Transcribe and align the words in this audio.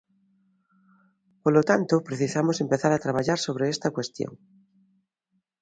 Polo 1.43 1.61
tanto, 1.69 1.95
precisamos 2.07 2.57
empezar 2.65 2.91
a 2.93 3.03
traballar 3.05 3.39
sobre 3.45 3.65
esta 3.73 3.93
cuestión. 3.97 4.33